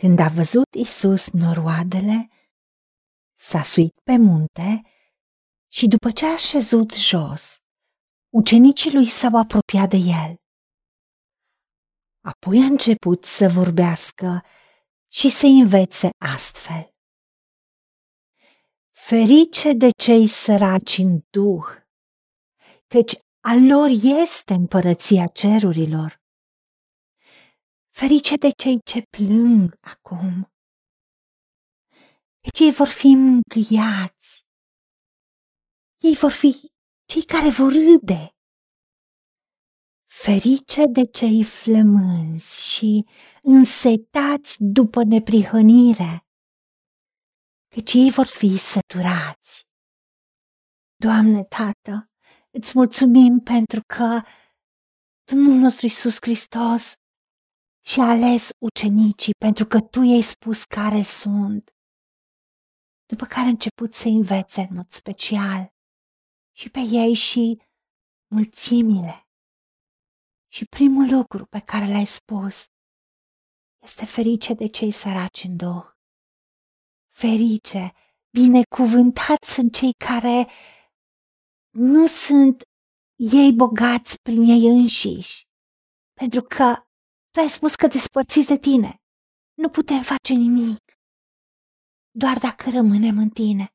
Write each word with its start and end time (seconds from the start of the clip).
Când 0.00 0.18
a 0.18 0.28
văzut 0.28 0.74
Isus 0.74 1.30
noroadele, 1.30 2.28
s-a 3.34 3.62
suit 3.62 3.94
pe 4.02 4.16
munte 4.16 4.82
și 5.72 5.86
după 5.86 6.10
ce 6.10 6.26
a 6.26 6.36
șezut 6.36 6.92
jos, 6.92 7.56
ucenicii 8.34 8.92
lui 8.94 9.06
s-au 9.08 9.36
apropiat 9.36 9.90
de 9.90 9.96
el. 9.96 10.34
Apoi 12.20 12.58
a 12.62 12.64
început 12.64 13.24
să 13.24 13.48
vorbească 13.48 14.44
și 15.12 15.30
să 15.30 15.46
învețe 15.46 16.08
astfel. 16.34 16.90
Ferice 18.90 19.72
de 19.72 19.90
cei 20.04 20.26
săraci 20.26 20.98
în 20.98 21.20
duh, 21.30 21.66
căci 22.86 23.12
a 23.40 23.54
lor 23.68 23.88
este 24.22 24.52
împărăția 24.52 25.26
cerurilor. 25.26 26.19
Ferice 28.00 28.36
de 28.36 28.50
cei 28.50 28.80
ce 28.82 29.02
plâng 29.02 29.78
acum, 29.80 30.52
căci 32.40 32.58
ei 32.58 32.72
vor 32.72 32.88
fi 32.88 33.06
mângâiați. 33.06 34.44
Ei 36.08 36.14
vor 36.14 36.30
fi 36.30 36.72
cei 37.10 37.24
care 37.24 37.50
vor 37.50 37.72
râde. 37.72 38.22
Ferice 40.22 40.86
de 40.86 41.04
cei 41.18 41.44
flămânzi 41.44 42.72
și 42.72 43.06
însetați 43.42 44.56
după 44.58 45.02
neprihănire, 45.04 46.26
căci 47.74 47.92
ei 47.92 48.10
vor 48.10 48.26
fi 48.26 48.56
săturați. 48.58 49.66
Doamne, 50.96 51.44
Tată, 51.44 52.10
îți 52.50 52.72
mulțumim 52.74 53.40
pentru 53.40 53.80
că 53.86 54.22
Domnul 55.32 55.58
nostru 55.58 55.86
Iisus 55.86 56.16
Hristos 56.20 56.94
și-a 57.84 58.04
ales 58.04 58.48
ucenicii 58.58 59.32
pentru 59.38 59.64
că 59.66 59.80
Tu 59.80 60.00
i-ai 60.02 60.22
spus 60.22 60.64
care 60.64 61.02
sunt, 61.02 61.70
după 63.06 63.24
care 63.26 63.46
a 63.46 63.54
început 63.56 63.94
să 63.94 64.08
învețe 64.08 64.60
în 64.60 64.76
mod 64.76 64.90
special 64.90 65.72
și 66.56 66.70
pe 66.70 66.80
ei 66.80 67.14
și 67.14 67.62
mulțimile. 68.34 69.24
Și 70.52 70.64
primul 70.64 71.06
lucru 71.16 71.46
pe 71.46 71.60
care 71.60 71.86
l-ai 71.86 72.06
spus 72.06 72.64
este 73.82 74.04
ferice 74.04 74.54
de 74.54 74.68
cei 74.68 74.90
săraci 74.90 75.44
în 75.44 75.56
duh. 75.56 75.84
Ferice, 77.14 77.92
binecuvântați 78.30 79.52
sunt 79.54 79.74
cei 79.74 79.92
care 79.92 80.48
nu 81.70 82.06
sunt 82.06 82.62
ei 83.16 83.52
bogați 83.52 84.20
prin 84.22 84.42
ei 84.42 84.66
înșiși, 84.66 85.42
pentru 86.12 86.42
că 86.42 86.89
tu 87.30 87.40
ai 87.40 87.48
spus 87.48 87.74
că 87.74 87.86
despărțiți 87.86 88.46
de 88.46 88.58
tine. 88.58 89.02
Nu 89.54 89.68
putem 89.68 90.02
face 90.02 90.34
nimic, 90.34 90.90
doar 92.10 92.38
dacă 92.38 92.70
rămânem 92.70 93.18
în 93.18 93.28
tine. 93.28 93.74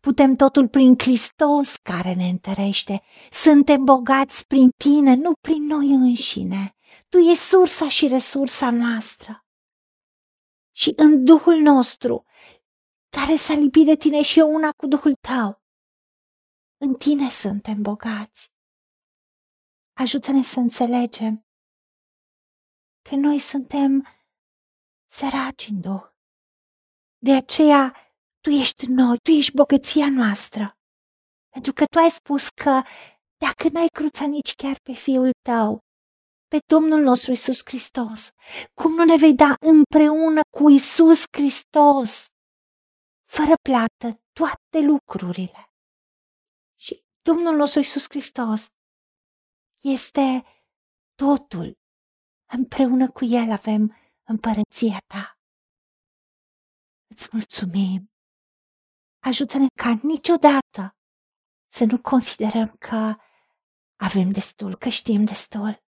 Putem 0.00 0.36
totul 0.36 0.68
prin 0.68 0.94
Hristos 0.98 1.76
care 1.76 2.14
ne 2.14 2.28
întărește. 2.28 3.02
Suntem 3.30 3.84
bogați 3.84 4.46
prin 4.46 4.70
tine, 4.84 5.14
nu 5.14 5.32
prin 5.40 5.62
noi 5.62 5.90
înșine. 5.90 6.74
Tu 7.08 7.18
ești 7.18 7.42
sursa 7.42 7.88
și 7.88 8.08
resursa 8.08 8.70
noastră. 8.70 9.44
Și 10.76 10.92
în 10.96 11.24
Duhul 11.24 11.56
nostru, 11.56 12.24
care 13.08 13.36
s-a 13.36 13.54
lipit 13.54 13.86
de 13.86 13.96
tine 13.96 14.22
și 14.22 14.38
eu 14.38 14.54
una 14.54 14.70
cu 14.76 14.86
Duhul 14.86 15.14
tău, 15.28 15.62
în 16.76 16.94
tine 16.94 17.30
suntem 17.30 17.82
bogați. 17.82 18.52
Ajută-ne 19.92 20.42
să 20.42 20.58
înțelegem 20.60 21.44
că 23.08 23.14
noi 23.14 23.38
suntem 23.38 24.06
săraci 25.10 25.68
în 25.68 25.80
Duh. 25.80 26.08
De 27.18 27.34
aceea 27.34 27.96
tu 28.40 28.50
ești 28.50 28.86
noi, 28.86 29.18
tu 29.18 29.30
ești 29.30 29.54
bogăția 29.54 30.08
noastră. 30.10 30.74
Pentru 31.48 31.72
că 31.72 31.84
tu 31.84 31.98
ai 31.98 32.10
spus 32.10 32.48
că 32.48 32.82
dacă 33.36 33.68
n-ai 33.72 33.88
cruța 33.92 34.26
nici 34.26 34.54
chiar 34.54 34.76
pe 34.82 34.92
Fiul 34.92 35.30
tău, 35.48 35.78
pe 36.48 36.58
Domnul 36.66 37.00
nostru 37.00 37.32
Isus 37.32 37.60
Hristos, 37.64 38.30
cum 38.74 38.92
nu 38.94 39.04
ne 39.04 39.16
vei 39.16 39.34
da 39.34 39.54
împreună 39.60 40.40
cu 40.56 40.70
Isus 40.70 41.24
Hristos, 41.36 42.26
fără 43.28 43.54
plată, 43.68 44.20
toate 44.32 44.86
lucrurile. 44.86 45.72
Și 46.80 47.04
Domnul 47.22 47.56
nostru 47.56 47.80
Isus 47.80 48.04
Hristos 48.08 48.66
este 49.82 50.44
totul. 51.14 51.79
Împreună 52.52 53.10
cu 53.10 53.24
El 53.24 53.50
avem 53.50 53.96
împărăția 54.22 54.98
ta. 55.06 55.38
Îți 57.06 57.28
mulțumim 57.32 58.10
ajută-ne 59.22 59.66
ca 59.74 60.00
niciodată 60.02 60.96
să 61.72 61.84
nu 61.84 62.00
considerăm 62.00 62.74
că 62.78 63.16
avem 63.96 64.30
destul, 64.30 64.76
că 64.76 64.88
știm 64.88 65.24
destul, 65.24 65.82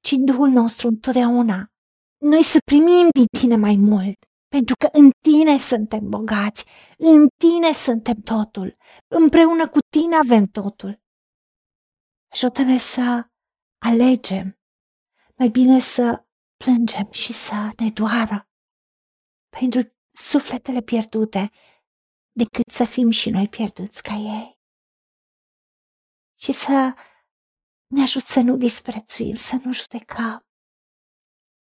ci 0.00 0.10
în 0.10 0.24
Duhul 0.24 0.48
nostru 0.48 0.88
întotdeauna 0.88 1.68
noi 2.18 2.42
să 2.42 2.58
primim 2.64 3.08
din 3.10 3.26
tine 3.38 3.56
mai 3.56 3.76
mult, 3.76 4.18
pentru 4.48 4.74
că 4.78 4.88
în 4.92 5.10
tine 5.22 5.58
suntem 5.58 6.08
bogați, 6.08 6.64
în 6.98 7.28
tine 7.36 7.72
suntem 7.72 8.20
totul, 8.20 8.76
împreună 9.08 9.68
cu 9.68 9.78
tine 9.96 10.16
avem 10.16 10.46
totul. 10.46 11.02
Ajută-ne 12.32 12.78
să 12.78 13.26
alegem, 13.78 14.58
mai 15.38 15.48
bine 15.48 15.78
să 15.78 16.24
plângem 16.56 17.12
și 17.12 17.32
să 17.32 17.70
ne 17.76 17.90
doară 17.90 18.48
pentru 19.48 19.92
sufletele 20.12 20.80
pierdute, 20.80 21.50
decât 22.32 22.70
să 22.70 22.84
fim 22.84 23.10
și 23.10 23.30
noi 23.30 23.48
pierduți 23.48 24.02
ca 24.02 24.14
ei. 24.14 24.58
Și 26.34 26.52
să 26.52 26.94
ne 27.86 28.02
ajut 28.02 28.22
să 28.22 28.40
nu 28.40 28.56
disprețuim, 28.56 29.34
să 29.34 29.56
nu 29.64 29.72
judecăm, 29.72 30.46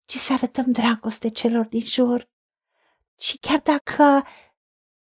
ci 0.05 0.15
să 0.15 0.33
arătăm 0.33 0.71
dragoste 0.71 1.29
celor 1.29 1.65
din 1.65 1.85
jur. 1.85 2.29
Și 3.19 3.37
chiar 3.37 3.59
dacă 3.59 4.27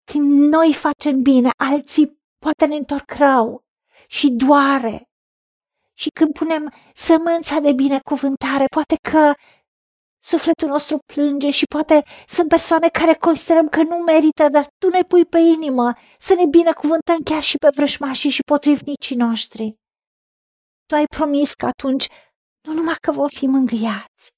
când 0.04 0.31
noi 0.53 0.75
facem 0.75 1.22
bine, 1.22 1.50
alții 1.56 2.21
poate 2.38 2.66
ne 2.66 2.77
întorc 2.77 3.10
rău 3.10 3.65
și 4.06 4.31
doare. 4.31 5.06
Și 5.99 6.09
când 6.09 6.33
punem 6.33 6.73
sămânța 6.95 7.59
de 7.59 7.73
binecuvântare, 7.73 8.65
poate 8.75 8.97
că 9.11 9.34
Sufletul 10.27 10.69
nostru 10.69 10.99
plânge 11.12 11.51
și 11.51 11.65
poate 11.65 12.05
sunt 12.27 12.49
persoane 12.49 12.89
care 12.89 13.15
considerăm 13.15 13.69
că 13.69 13.83
nu 13.83 13.97
merită, 13.97 14.49
dar 14.49 14.67
tu 14.79 14.89
ne 14.89 15.03
pui 15.03 15.25
pe 15.25 15.39
inimă 15.39 15.93
să 16.19 16.34
ne 16.34 16.47
binecuvântăm 16.47 17.19
chiar 17.25 17.43
și 17.43 17.57
pe 17.57 17.69
vrăjmașii 17.75 18.31
și 18.31 18.43
potrivnicii 18.43 19.17
noștri. 19.17 19.75
Tu 20.87 20.95
ai 20.95 21.05
promis 21.05 21.55
că 21.55 21.67
atunci 21.67 22.07
nu 22.67 22.73
numai 22.73 22.95
că 23.01 23.13
vom 23.13 23.28
fi 23.28 23.47
mângâiați, 23.47 24.31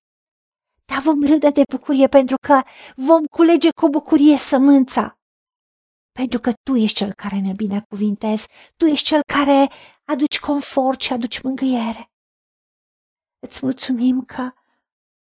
dar 0.85 1.01
vom 1.01 1.25
râde 1.27 1.51
de 1.51 1.63
bucurie 1.73 2.07
pentru 2.07 2.37
că 2.47 2.63
vom 2.97 3.25
culege 3.25 3.69
cu 3.71 3.89
bucurie 3.89 4.37
sămânța. 4.37 5.18
Pentru 6.21 6.39
că 6.41 6.53
tu 6.63 6.77
ești 6.77 6.97
cel 6.97 7.13
care 7.13 7.39
ne 7.41 7.53
binecuvintezi, 7.53 8.49
tu 8.77 8.85
ești 8.85 9.07
cel 9.07 9.21
care 9.35 9.69
aduci 10.05 10.41
confort 10.41 11.01
și 11.01 11.13
aduci 11.13 11.41
mângâiere. 11.41 12.11
Îți 13.47 13.59
mulțumim 13.63 14.25
că 14.25 14.53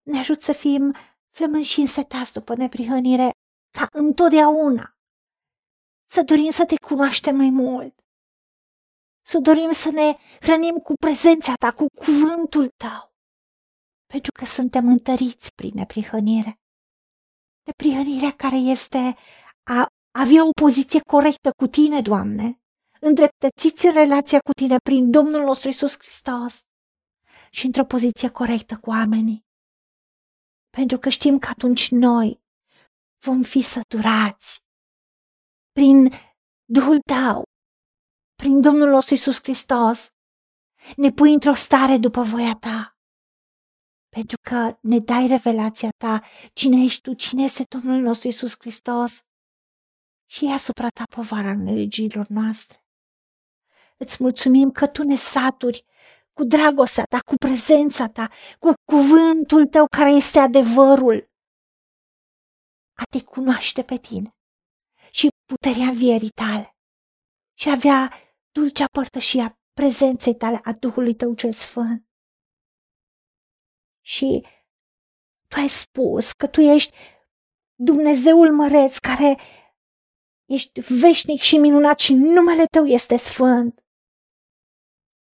ne 0.03 0.19
ajut 0.19 0.41
să 0.41 0.53
fim 0.53 0.95
flămânzi 1.35 1.69
și 1.69 1.79
însetați 1.79 2.33
după 2.33 2.55
neprihănire, 2.55 3.29
ca 3.77 3.87
întotdeauna. 3.91 4.97
Să 6.09 6.23
dorim 6.23 6.51
să 6.51 6.65
te 6.65 6.75
cunoaștem 6.87 7.35
mai 7.35 7.49
mult. 7.49 7.95
Să 9.25 9.39
dorim 9.39 9.71
să 9.71 9.89
ne 9.89 10.17
hrănim 10.41 10.75
cu 10.75 10.93
prezența 10.93 11.53
ta, 11.53 11.71
cu 11.71 11.85
cuvântul 11.87 12.67
tău. 12.67 13.11
Pentru 14.05 14.31
că 14.31 14.45
suntem 14.45 14.87
întăriți 14.87 15.53
prin 15.53 15.71
neprihănire. 15.73 16.59
Neprihănirea 17.63 18.35
care 18.35 18.57
este 18.57 19.15
a 19.63 19.87
avea 20.21 20.47
o 20.47 20.49
poziție 20.61 20.99
corectă 20.99 21.51
cu 21.57 21.67
tine, 21.67 22.01
Doamne, 22.01 22.61
îndreptățiți 22.99 23.85
în 23.85 23.93
relația 23.93 24.39
cu 24.39 24.51
tine 24.51 24.77
prin 24.83 25.11
Domnul 25.11 25.43
nostru 25.43 25.69
Isus 25.69 25.95
Hristos. 25.99 26.59
Și 27.51 27.65
într-o 27.65 27.85
poziție 27.85 28.29
corectă 28.29 28.77
cu 28.77 28.89
oamenii. 28.89 29.45
Pentru 30.69 30.97
că 30.97 31.09
știm 31.09 31.37
că 31.37 31.47
atunci 31.49 31.91
noi 31.91 32.41
vom 33.25 33.41
fi 33.41 33.61
săturați 33.61 34.59
prin 35.71 36.13
Duhul 36.65 36.99
tău, 36.99 37.43
prin 38.35 38.61
Domnul 38.61 38.89
nostru 38.89 39.13
Iisus 39.13 39.39
Hristos, 39.41 40.07
ne 40.95 41.11
pui 41.11 41.33
într-o 41.33 41.53
stare 41.53 41.97
după 41.97 42.21
voia 42.21 42.55
ta. 42.59 42.97
Pentru 44.09 44.37
că 44.49 44.77
ne 44.81 44.99
dai 44.99 45.27
revelația 45.27 45.89
ta, 45.97 46.23
cine 46.53 46.83
ești 46.83 47.01
tu, 47.01 47.13
cine 47.13 47.43
este 47.43 47.63
Domnul 47.69 48.01
nostru 48.01 48.27
Iisus 48.27 48.55
Hristos 48.59 49.21
și 50.29 50.45
e 50.45 50.53
asupra 50.53 50.87
ta 50.87 51.03
povara 51.15 51.55
nelegilor 51.55 52.27
noastre. 52.27 52.83
Îți 53.97 54.17
mulțumim 54.19 54.71
că 54.71 54.87
tu 54.87 55.03
ne 55.03 55.15
saturi 55.15 55.85
cu 56.33 56.43
dragostea 56.43 57.03
ta, 57.03 57.19
cu 57.19 57.35
prezența 57.35 58.07
ta, 58.07 58.29
cu 58.59 58.73
cuvântul 58.91 59.65
tău 59.65 59.85
care 59.97 60.11
este 60.11 60.39
adevărul. 60.39 61.29
a 62.99 63.03
te 63.09 63.23
cunoaște 63.23 63.83
pe 63.83 63.97
tine 63.97 64.29
și 65.11 65.27
puterea 65.45 65.87
învierii 65.87 66.29
tale 66.29 66.75
și 67.59 67.69
avea 67.69 68.13
dulcea 68.51 68.85
părtășia 68.91 69.59
prezenței 69.73 70.35
tale 70.35 70.59
a 70.63 70.73
Duhului 70.73 71.15
tău 71.15 71.33
cel 71.33 71.51
Sfânt. 71.51 72.07
Și 74.01 74.45
tu 75.47 75.59
ai 75.59 75.67
spus 75.67 76.31
că 76.31 76.47
tu 76.47 76.61
ești 76.61 76.95
Dumnezeul 77.75 78.51
măreț 78.53 78.97
care 78.97 79.37
ești 80.47 80.79
veșnic 80.99 81.41
și 81.41 81.57
minunat 81.57 81.99
și 81.99 82.13
numele 82.13 82.65
tău 82.65 82.85
este 82.85 83.17
sfânt. 83.17 83.85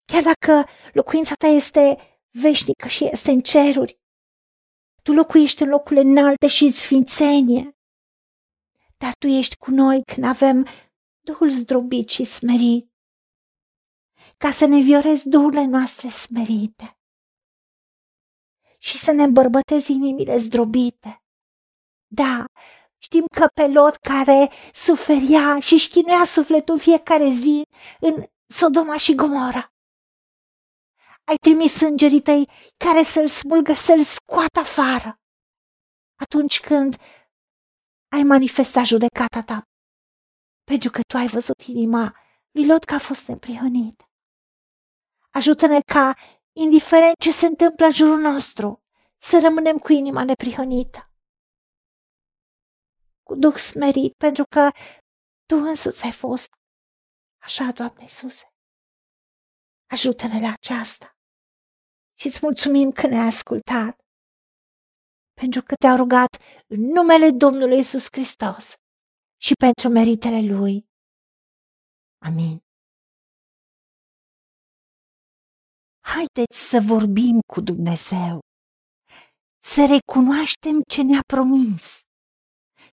Chiar 0.06 0.24
dacă 0.24 0.70
locuința 0.94 1.34
ta 1.36 1.48
este 1.48 1.98
veșnică 2.42 2.88
și 2.88 3.06
este 3.12 3.32
în 3.32 3.42
ceruri, 3.42 4.00
tu 5.04 5.14
locuiești 5.14 5.64
în 5.64 5.70
locurile 5.70 6.02
înalte 6.02 6.48
și 6.48 6.64
în 6.64 6.72
sfințenie. 6.72 7.78
Dar 8.98 9.14
tu 9.16 9.28
ești 9.28 9.58
cu 9.58 9.72
noi 9.72 10.04
când 10.04 10.26
avem 10.26 10.68
Duhul 11.28 11.50
zdrobit 11.50 12.10
și 12.10 12.24
smerit, 12.24 12.92
ca 14.38 14.52
să 14.52 14.66
ne 14.66 14.80
viorezi 14.80 15.30
duhurile 15.30 15.66
noastre 15.66 16.10
smerite 16.10 17.00
și 18.78 18.98
să 18.98 19.12
ne 19.12 19.24
îmbărbătezi 19.24 19.92
inimile 19.92 20.38
zdrobite. 20.38 21.24
Da, 22.08 22.46
știm 22.98 23.26
că 23.36 23.48
pe 23.54 23.68
Lot 23.68 23.96
care 23.96 24.52
suferia 24.74 25.60
și 25.60 25.78
șchinuia 25.78 26.24
sufletul 26.26 26.80
fiecare 26.80 27.30
zi 27.30 27.64
în 28.00 28.26
Sodoma 28.48 28.98
și 28.98 29.16
Gomora. 29.16 29.72
Ai 31.24 31.36
trimis 31.36 31.82
îngerii 31.82 32.22
tăi 32.22 32.50
care 32.78 33.04
să-l 33.04 33.28
smulgă, 33.28 33.74
să-l 33.74 34.04
scoată 34.04 34.60
afară. 34.60 35.20
Atunci 36.16 36.60
când 36.60 36.96
ai 38.12 38.24
manifestat 38.24 38.86
judecata 38.86 39.42
ta, 39.42 39.62
pentru 40.64 40.90
că 40.90 41.00
tu 41.08 41.18
ai 41.18 41.28
văzut 41.28 41.62
inima 41.62 42.16
lui 42.52 42.68
Lot 42.68 42.84
că 42.84 42.94
a 42.94 43.00
fost 43.00 43.28
neprihănit. 43.28 44.10
Ajută-ne 45.32 45.80
ca, 45.82 46.16
indiferent 46.54 47.16
ce 47.20 47.32
se 47.32 47.46
întâmplă 47.46 47.86
în 47.86 47.92
jurul 47.92 48.20
nostru, 48.20 48.84
să 49.18 49.40
rămânem 49.42 49.78
cu 49.78 49.92
inima 49.92 50.24
neprihănită. 50.24 51.12
Cu 53.28 53.36
Duh 53.36 53.56
smerit, 53.56 54.14
pentru 54.26 54.44
că 54.56 54.64
Tu 55.50 55.56
însuți 55.56 56.04
ai 56.04 56.12
fost. 56.12 56.50
Așa, 57.48 57.72
Doamne 57.78 58.02
Iisuse. 58.02 58.46
Ajută-ne 59.94 60.40
la 60.46 60.52
aceasta. 60.60 61.08
Și 62.20 62.28
îți 62.28 62.40
mulțumim 62.42 62.92
că 62.92 63.08
ne-ai 63.08 63.28
ascultat. 63.28 63.96
Pentru 65.42 65.62
că 65.62 65.74
te-au 65.76 65.96
rugat 65.96 66.32
în 66.74 66.82
numele 66.98 67.28
Domnului 67.44 67.80
Isus 67.80 68.06
Hristos 68.12 68.66
și 69.46 69.54
pentru 69.64 69.88
meritele 69.90 70.42
Lui. 70.54 70.86
Amin. 72.28 72.58
Haideți 76.14 76.58
să 76.72 76.78
vorbim 76.94 77.40
cu 77.54 77.60
Dumnezeu, 77.62 78.40
să 79.74 79.82
recunoaștem 79.96 80.76
ce 80.94 81.02
ne-a 81.02 81.24
promis 81.34 82.07